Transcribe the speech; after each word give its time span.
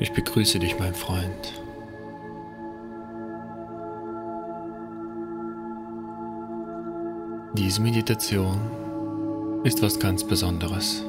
Ich 0.00 0.12
begrüße 0.12 0.58
dich, 0.58 0.78
mein 0.78 0.94
Freund. 0.94 1.62
Diese 7.52 7.82
Meditation 7.82 8.58
ist 9.62 9.82
was 9.82 10.00
ganz 10.00 10.24
Besonderes. 10.24 11.04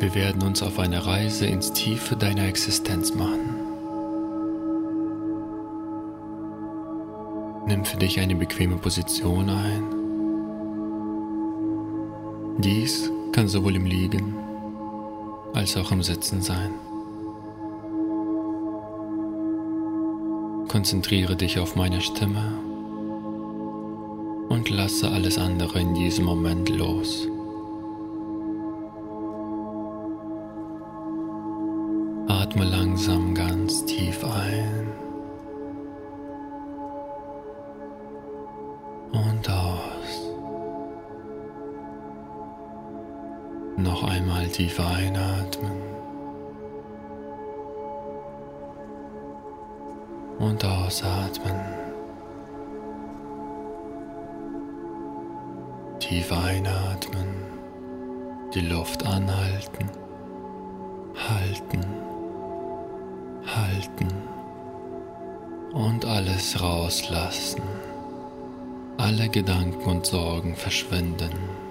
Wir 0.00 0.14
werden 0.14 0.42
uns 0.42 0.62
auf 0.62 0.78
eine 0.78 1.06
Reise 1.06 1.46
ins 1.46 1.72
Tiefe 1.72 2.14
deiner 2.14 2.46
Existenz 2.46 3.14
machen. 3.14 3.56
Nimm 7.66 7.86
für 7.86 7.96
dich 7.96 8.20
eine 8.20 8.34
bequeme 8.34 8.76
Position 8.76 9.48
ein. 9.48 10.01
Dies 12.58 13.10
kann 13.32 13.48
sowohl 13.48 13.76
im 13.76 13.86
Liegen 13.86 14.34
als 15.54 15.76
auch 15.76 15.90
im 15.90 16.02
Sitzen 16.02 16.42
sein. 16.42 16.72
Konzentriere 20.68 21.36
dich 21.36 21.58
auf 21.58 21.76
meine 21.76 22.00
Stimme 22.00 22.58
und 24.48 24.70
lasse 24.70 25.10
alles 25.10 25.38
andere 25.38 25.80
in 25.80 25.94
diesem 25.94 26.24
Moment 26.24 26.68
los. 26.68 27.28
Atme 32.28 32.64
langsam 32.64 33.34
ganz 33.34 33.84
tief 33.84 34.24
ein 34.24 35.11
tief 44.52 44.78
einatmen. 44.78 45.92
und 50.42 50.64
ausatmen. 50.64 51.60
Tief 56.00 56.32
einatmen, 56.32 57.28
die 58.52 58.60
Luft 58.60 59.06
anhalten, 59.06 59.88
halten, 61.16 61.86
halten 63.46 64.08
und 65.72 66.04
alles 66.04 66.60
rauslassen. 66.60 67.62
Alle 68.98 69.28
Gedanken 69.28 69.88
und 69.88 70.06
Sorgen 70.06 70.54
verschwinden. 70.54 71.61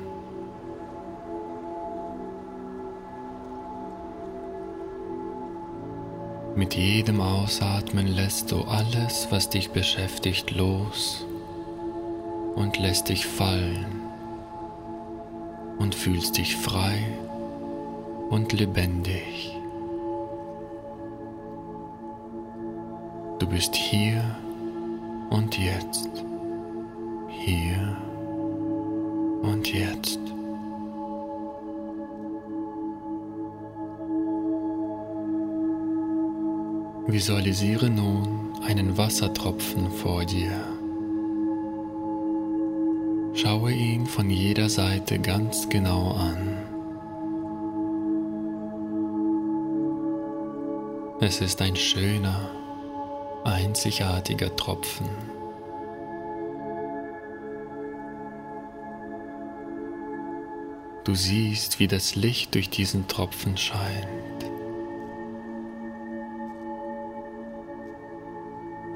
Mit 6.62 6.76
jedem 6.76 7.22
Ausatmen 7.22 8.06
lässt 8.06 8.52
du 8.52 8.62
alles, 8.62 9.30
was 9.32 9.50
dich 9.50 9.72
beschäftigt, 9.72 10.52
los 10.52 11.26
und 12.54 12.78
lässt 12.78 13.10
dich 13.10 13.26
fallen 13.26 13.88
und 15.80 15.96
fühlst 15.96 16.38
dich 16.38 16.56
frei 16.56 17.00
und 18.30 18.54
lebendig. 18.54 19.58
Du 23.40 23.48
bist 23.48 23.74
hier 23.74 24.24
und 25.32 25.58
jetzt, 25.58 26.12
hier 27.28 27.98
und 29.42 29.74
jetzt. 29.74 30.20
Visualisiere 37.12 37.90
nun 37.90 38.54
einen 38.64 38.98
Wassertropfen 38.98 39.92
vor 39.92 40.24
dir. 40.24 40.52
Schaue 43.34 43.74
ihn 43.74 44.06
von 44.06 44.30
jeder 44.30 44.70
Seite 44.70 45.20
ganz 45.20 45.68
genau 45.68 46.12
an. 46.12 46.58
Es 51.20 51.42
ist 51.42 51.62
ein 51.62 51.76
schöner, 51.76 52.50
einzigartiger 53.44 54.56
Tropfen. 54.56 55.10
Du 61.04 61.14
siehst, 61.14 61.80
wie 61.80 61.88
das 61.88 62.16
Licht 62.16 62.56
durch 62.56 62.70
diesen 62.70 63.08
Tropfen 63.10 63.58
scheint. 63.58 64.31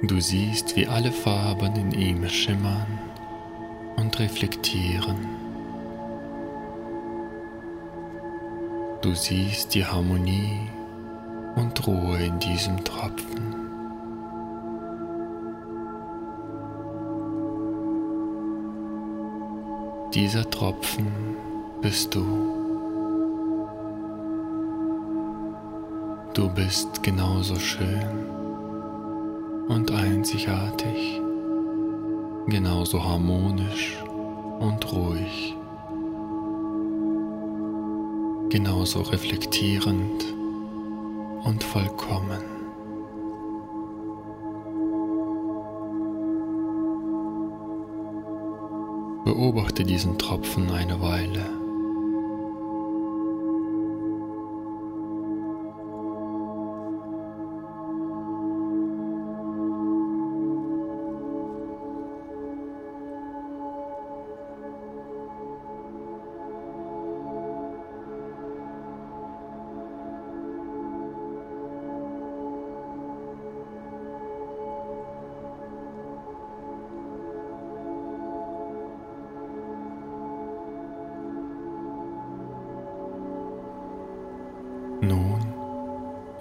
Du 0.07 0.21
siehst, 0.21 0.75
wie 0.75 0.85
alle 0.85 1.11
Farben 1.11 1.75
in 1.77 1.91
ihm 1.91 2.29
schimmern 2.29 2.85
und 3.95 4.19
reflektieren. 4.19 5.17
Du 9.01 9.15
siehst 9.15 9.73
die 9.73 9.83
Harmonie 9.83 10.69
und 11.55 11.87
Ruhe 11.87 12.19
in 12.19 12.37
diesem 12.37 12.83
Tropfen. 12.83 13.55
Dieser 20.13 20.47
Tropfen 20.51 21.07
bist 21.81 22.13
du. 22.13 22.23
Du 26.35 26.47
bist 26.49 27.01
genauso 27.01 27.55
schön 27.55 28.34
und 29.67 29.91
einzigartig, 29.91 31.21
genauso 32.47 33.03
harmonisch 33.03 33.97
und 34.59 34.91
ruhig, 34.91 35.55
genauso 38.49 39.01
reflektierend 39.01 40.25
und 41.43 41.63
vollkommen. 41.63 42.43
Beobachte 49.25 49.83
diesen 49.83 50.19
Tropfen 50.19 50.69
eine 50.69 51.01
Weile. 51.01 51.64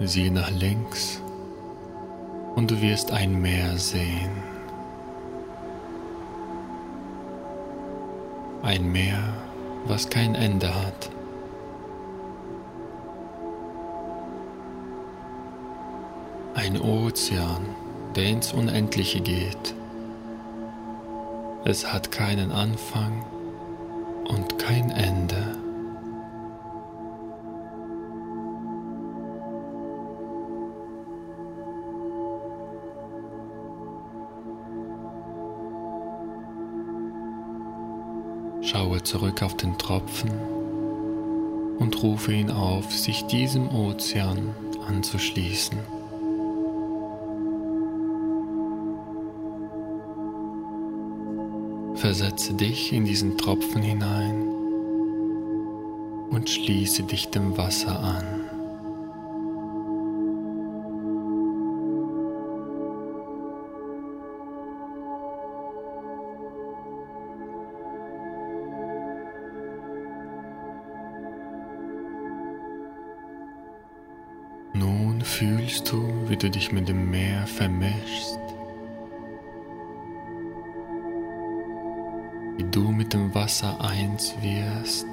Sieh 0.08 0.30
nach 0.30 0.50
links 0.50 1.20
und 2.54 2.70
du 2.70 2.80
wirst 2.80 3.10
ein 3.10 3.40
Meer 3.40 3.76
sehen. 3.76 4.30
Ein 8.62 8.90
Meer, 8.90 9.22
was 9.86 10.08
kein 10.08 10.34
Ende 10.34 10.74
hat. 10.74 11.10
Ein 16.54 16.80
Ozean, 16.80 17.66
der 18.16 18.24
ins 18.24 18.52
Unendliche 18.52 19.20
geht. 19.20 19.74
Es 21.64 21.92
hat 21.92 22.12
keinen 22.12 22.52
Anfang 22.52 23.24
und 24.28 24.58
kein 24.58 24.90
Ende. 24.90 25.63
Zurück 39.04 39.42
auf 39.42 39.56
den 39.56 39.76
Tropfen 39.76 40.30
und 41.78 42.02
rufe 42.02 42.32
ihn 42.32 42.50
auf, 42.50 42.90
sich 42.90 43.26
diesem 43.26 43.68
Ozean 43.68 44.54
anzuschließen. 44.88 45.78
Versetze 51.96 52.54
dich 52.54 52.92
in 52.92 53.04
diesen 53.04 53.36
Tropfen 53.36 53.82
hinein 53.82 54.48
und 56.30 56.48
schließe 56.48 57.02
dich 57.02 57.28
dem 57.28 57.56
Wasser 57.56 58.00
an. 58.00 58.33
Wie 76.26 76.36
du 76.36 76.50
dich 76.50 76.72
mit 76.72 76.88
dem 76.88 77.10
Meer 77.10 77.46
vermischst, 77.46 78.38
wie 82.56 82.64
du 82.70 82.90
mit 82.90 83.12
dem 83.12 83.34
Wasser 83.34 83.80
eins 83.80 84.34
wirst. 84.40 85.06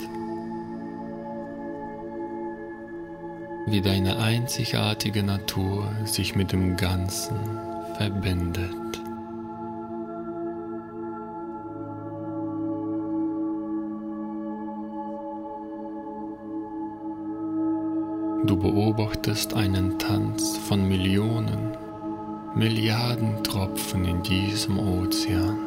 wie 3.71 3.81
deine 3.81 4.18
einzigartige 4.18 5.24
Natur 5.24 5.89
sich 6.03 6.36
mit 6.36 6.51
dem 6.51 6.75
Ganzen 6.77 7.38
verbindet. 7.95 8.90
Beobachtest 18.61 19.55
einen 19.55 19.97
Tanz 19.97 20.57
von 20.57 20.87
Millionen, 20.87 21.75
Milliarden 22.53 23.43
Tropfen 23.43 24.05
in 24.05 24.21
diesem 24.21 24.77
Ozean. 24.77 25.57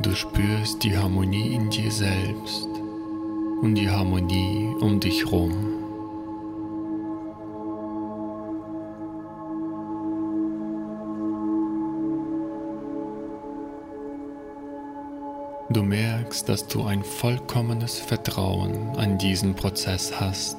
Du 0.00 0.14
spürst 0.14 0.82
die 0.84 0.96
Harmonie 0.96 1.54
in 1.54 1.68
dir 1.68 1.90
selbst 1.90 2.85
und 3.62 3.74
die 3.74 3.90
Harmonie 3.90 4.74
um 4.80 5.00
dich 5.00 5.24
herum. 5.24 5.76
Du 15.70 15.82
merkst, 15.82 16.48
dass 16.48 16.66
du 16.68 16.84
ein 16.84 17.02
vollkommenes 17.02 17.98
Vertrauen 17.98 18.96
an 18.96 19.18
diesen 19.18 19.54
Prozess 19.54 20.20
hast. 20.20 20.56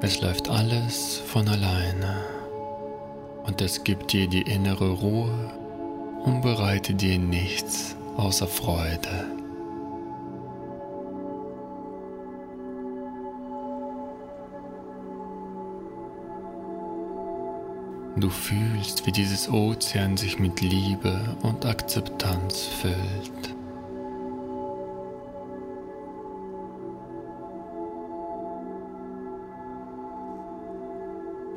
Es 0.00 0.20
läuft 0.20 0.48
alles 0.48 1.20
von 1.26 1.48
alleine 1.48 2.24
und 3.46 3.60
es 3.60 3.82
gibt 3.82 4.12
dir 4.12 4.28
die 4.28 4.42
innere 4.42 4.90
Ruhe 4.90 5.52
und 6.24 6.40
bereite 6.40 6.94
dir 6.94 7.18
nichts 7.18 7.96
außer 8.16 8.46
Freude. 8.46 9.37
Du 18.20 18.30
fühlst, 18.30 19.06
wie 19.06 19.12
dieses 19.12 19.48
Ozean 19.48 20.16
sich 20.16 20.40
mit 20.40 20.60
Liebe 20.60 21.36
und 21.42 21.64
Akzeptanz 21.64 22.62
füllt. 22.62 23.54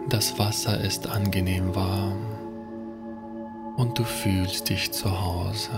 Das 0.08 0.38
Wasser 0.38 0.80
ist 0.81 1.08
angenehm 1.08 1.74
warm 1.74 2.22
und 3.78 3.98
du 3.98 4.04
fühlst 4.04 4.69
dich 4.69 4.92
zu 4.92 5.10
Hause. 5.10 5.72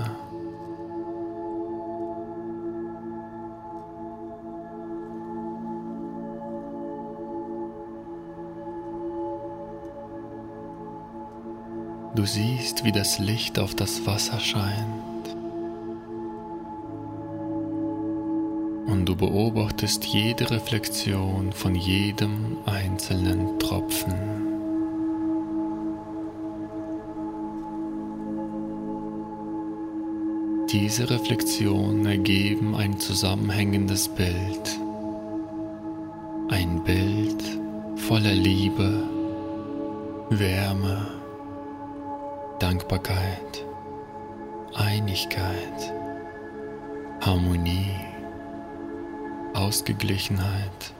Du 12.24 12.30
siehst, 12.30 12.86
wie 12.86 12.94
das 12.94 13.20
Licht 13.20 13.60
auf 13.60 13.75
das 13.75 14.06
Wasser 14.06 14.40
scheint. 14.40 15.36
Und 18.86 19.04
du 19.06 19.14
beobachtest 19.18 20.06
jede 20.06 20.50
Reflexion 20.50 21.52
von 21.52 21.75
jedem 21.75 22.60
einzelnen 22.66 23.60
Tropfen. 23.60 24.14
Diese 30.72 31.10
Reflexionen 31.10 32.06
ergeben 32.06 32.74
ein 32.74 33.02
zusammenhängendes 33.02 34.08
Bild. 34.08 34.80
Ein 36.48 36.81
Bild 36.86 37.44
voller 37.98 38.34
Liebe, 38.34 39.10
Wärme, 40.30 41.23
Dankbarkeit, 42.63 43.65
Einigkeit, 44.74 45.94
Harmonie, 47.19 47.92
Ausgeglichenheit 49.54 50.94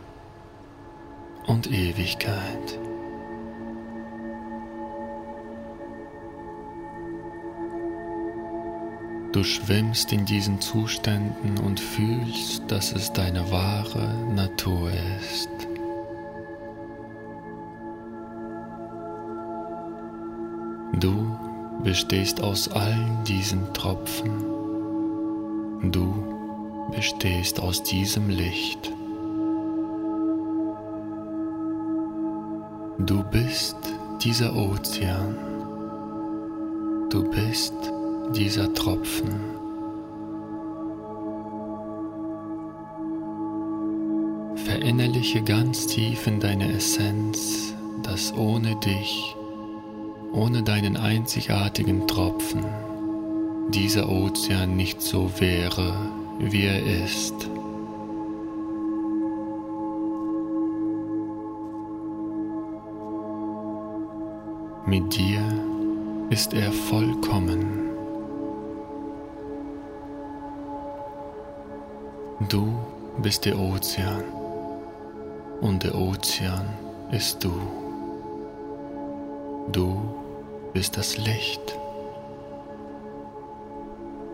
und 1.48 1.71
Ewigkeit. 1.71 2.80
Du 9.31 9.45
schwimmst 9.45 10.12
in 10.12 10.25
diesen 10.25 10.60
Zuständen 10.60 11.58
und 11.60 11.79
fühlst, 11.79 12.63
dass 12.67 12.91
es 12.91 13.13
deine 13.13 13.50
wahre 13.51 14.13
Natur 14.36 14.91
ist. 15.22 15.50
Bestehst 21.84 22.42
aus 22.42 22.70
allen 22.72 23.24
diesen 23.25 23.74
Tropfen. 23.74 24.32
Du 25.92 26.13
bestehst 26.96 27.60
aus 27.60 27.84
diesem 27.84 28.30
Licht. 28.30 28.92
Du 33.00 33.24
bist 33.24 33.75
dieser 34.24 34.56
Ozean. 34.56 35.36
Du 37.10 37.24
bist 37.30 37.74
dieser 38.34 38.74
Tropfen. 38.74 39.30
Verinnerliche 44.56 45.42
ganz 45.42 45.88
tief 45.88 46.28
in 46.28 46.40
deine 46.40 46.72
Essenz, 46.72 47.74
dass 48.04 48.34
ohne 48.34 48.75
dich, 48.78 49.36
ohne 50.34 50.63
deinen 50.63 50.98
einzigartigen 50.98 52.08
Tropfen, 52.08 52.66
dieser 53.70 54.10
Ozean 54.10 54.75
nicht 54.75 55.02
so 55.02 55.30
wäre, 55.40 55.96
wie 56.40 56.66
er 56.66 57.06
ist. 57.06 57.36
Mit 64.88 65.16
dir 65.16 65.42
ist 66.30 66.54
er 66.54 66.72
vollkommen. 66.72 67.84
Du 72.50 72.74
bist 73.22 73.46
der 73.46 73.58
Ozean 73.58 74.24
und 75.62 75.84
der 75.84 75.96
Ozean 75.96 76.66
ist 77.12 77.44
du. 77.44 77.54
Du 79.72 80.23
bist 80.74 80.98
das 80.98 81.18
Licht 81.18 81.77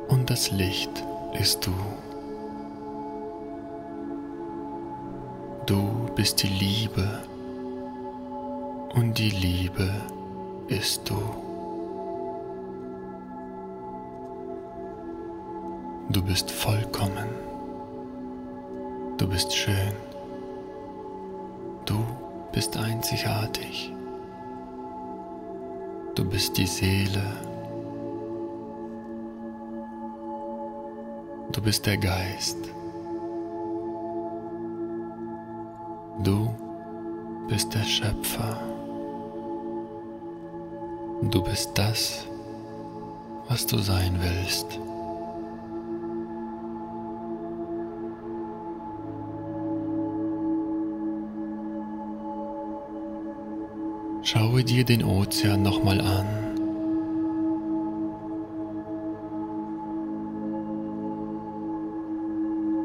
und 0.08 0.30
das 0.30 0.52
Licht 0.52 1.04
ist 1.34 1.66
du. 1.66 1.74
Du 5.66 6.10
bist 6.16 6.42
die 6.42 6.48
Liebe 6.48 7.24
und 8.96 9.18
die 9.18 9.32
Liebe 9.32 9.90
ist 10.70 11.10
du. 11.10 11.20
Du 16.10 16.24
bist 16.24 16.50
vollkommen. 16.50 17.28
Du 19.18 19.28
bist 19.28 19.54
schön. 19.54 19.94
Du 21.86 22.04
bist 22.54 22.78
einzigartig. 22.78 23.92
Du 26.20 26.26
bist 26.26 26.58
die 26.58 26.68
Seele. 26.68 27.24
Du 31.54 31.62
bist 31.62 31.86
der 31.86 31.96
Geist. 31.96 32.58
Du 36.22 36.54
bist 37.48 37.74
der 37.74 37.86
Schöpfer. 37.86 38.60
Du 41.22 41.42
bist 41.42 41.70
das, 41.76 42.28
was 43.48 43.66
du 43.66 43.78
sein 43.78 44.20
willst. 44.20 44.78
Schaue 54.60 54.66
dir 54.66 54.84
den 54.84 55.06
Ozean 55.06 55.64
nochmal 55.64 56.02
an. 56.02 56.28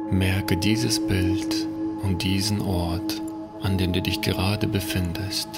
Merke 0.08 0.56
dieses 0.56 1.04
Bild 1.04 1.66
und 2.04 2.22
diesen 2.22 2.60
Ort, 2.60 3.20
an 3.62 3.76
dem 3.76 3.92
du 3.92 4.00
dich 4.00 4.20
gerade 4.20 4.68
befindest. 4.68 5.48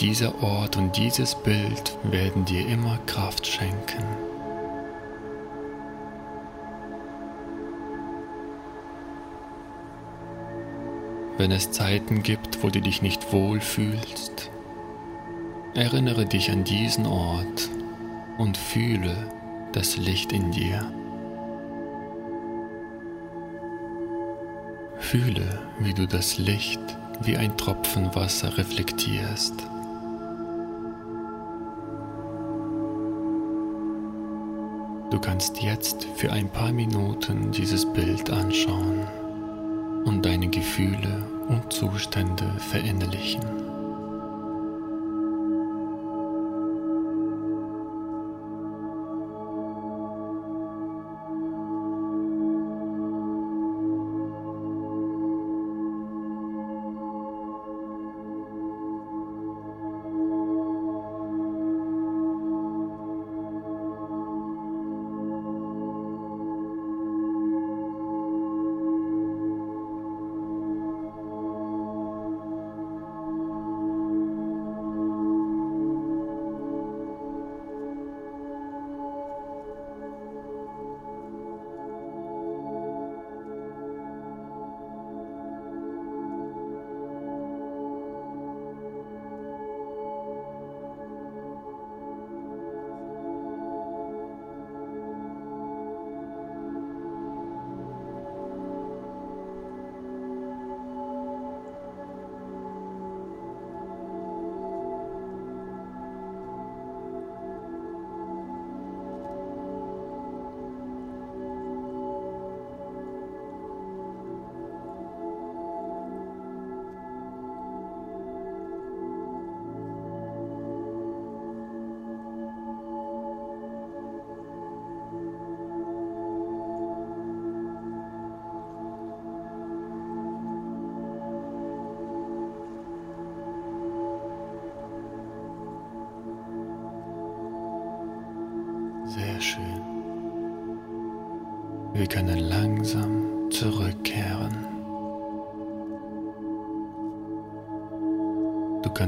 Dieser 0.00 0.42
Ort 0.42 0.78
und 0.78 0.96
dieses 0.96 1.34
Bild 1.34 1.94
werden 2.04 2.46
dir 2.46 2.66
immer 2.66 2.96
Kraft 3.04 3.46
schenken. 3.46 4.31
Wenn 11.42 11.50
es 11.50 11.72
Zeiten 11.72 12.22
gibt, 12.22 12.62
wo 12.62 12.70
du 12.70 12.80
dich 12.80 13.02
nicht 13.02 13.32
wohl 13.32 13.60
fühlst, 13.60 14.48
erinnere 15.74 16.24
dich 16.24 16.52
an 16.52 16.62
diesen 16.62 17.04
Ort 17.04 17.68
und 18.38 18.56
fühle 18.56 19.12
das 19.72 19.96
Licht 19.96 20.32
in 20.32 20.52
dir. 20.52 20.88
Fühle, 25.00 25.58
wie 25.80 25.92
du 25.92 26.06
das 26.06 26.38
Licht 26.38 26.78
wie 27.22 27.36
ein 27.36 27.56
Tropfen 27.56 28.14
Wasser 28.14 28.56
reflektierst. 28.56 29.54
Du 35.10 35.18
kannst 35.18 35.60
jetzt 35.60 36.06
für 36.14 36.30
ein 36.30 36.48
paar 36.48 36.72
Minuten 36.72 37.50
dieses 37.50 37.84
Bild 37.92 38.30
anschauen 38.30 39.21
und 40.04 40.24
deine 40.24 40.48
Gefühle 40.48 41.24
und 41.48 41.72
Zustände 41.72 42.50
verinnerlichen. 42.58 43.61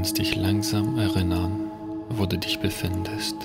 Kannst 0.05 0.19
dich 0.19 0.35
langsam 0.35 0.99
erinnern, 0.99 1.71
wo 2.09 2.27
du 2.27 2.37
dich 2.37 2.59
befindest. 2.59 3.35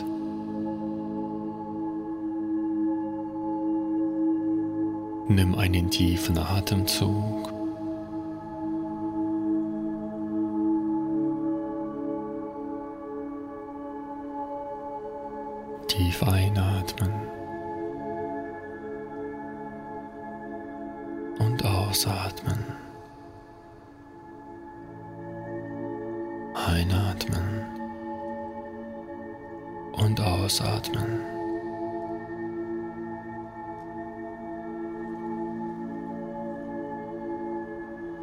Nimm 5.29 5.55
einen 5.55 5.89
tiefen 5.89 6.37
Atemzug. 6.37 7.51
Tief 15.89 16.23
einatmen 16.25 17.15
und 21.39 21.65
ausatmen. 21.65 22.80
Ausatmen. 30.51 31.21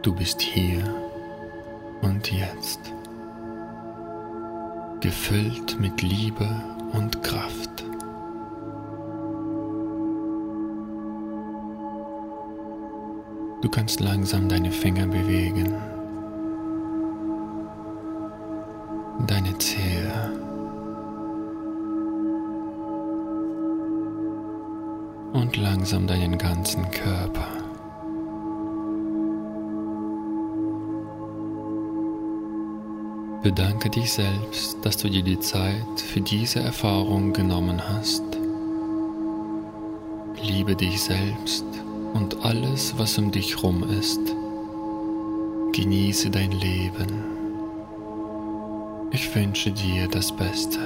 Du 0.01 0.13
bist 0.13 0.41
hier 0.41 0.83
und 2.01 2.31
jetzt, 2.31 2.79
gefüllt 4.99 5.79
mit 5.79 6.01
Liebe 6.01 6.49
und 6.93 7.23
Kraft. 7.23 7.85
Du 13.61 13.69
kannst 13.69 13.99
langsam 14.01 14.49
deine 14.49 14.71
Finger 14.71 15.07
bewegen, 15.07 15.75
langsam 25.87 26.05
deinen 26.05 26.37
ganzen 26.37 26.91
Körper. 26.91 27.47
Bedanke 33.41 33.89
dich 33.89 34.11
selbst, 34.11 34.79
dass 34.81 34.97
du 34.97 35.07
dir 35.07 35.23
die 35.23 35.39
Zeit 35.39 35.71
für 35.95 36.19
diese 36.19 36.59
Erfahrung 36.59 37.31
genommen 37.31 37.81
hast. 37.81 38.21
Liebe 40.43 40.75
dich 40.75 41.01
selbst 41.01 41.63
und 42.13 42.43
alles, 42.43 42.93
was 42.97 43.17
um 43.17 43.31
dich 43.31 43.63
rum 43.63 43.85
ist. 43.97 44.19
Genieße 45.71 46.29
dein 46.29 46.51
Leben. 46.51 47.23
Ich 49.11 49.33
wünsche 49.33 49.71
dir 49.71 50.09
das 50.09 50.35
Beste. 50.35 50.79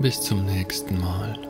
Bis 0.00 0.20
zum 0.20 0.44
nächsten 0.44 0.98
Mal. 0.98 1.49